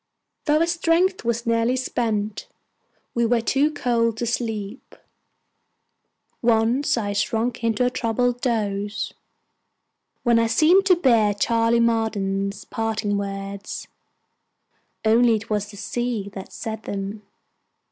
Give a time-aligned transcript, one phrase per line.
[0.45, 2.47] Though our strength was nearly spent,
[3.13, 4.95] we were too cold to sleep.
[6.41, 9.13] Once I sunk into a troubled doze,
[10.23, 13.87] when I seemed to bear Charley Marden's parting words,
[15.05, 17.21] only it was the Sea that said them.